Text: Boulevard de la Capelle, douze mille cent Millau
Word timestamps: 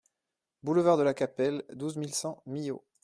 Boulevard 0.63 0.97
de 0.97 1.03
la 1.03 1.13
Capelle, 1.13 1.63
douze 1.73 1.97
mille 1.97 2.15
cent 2.15 2.41
Millau 2.47 2.83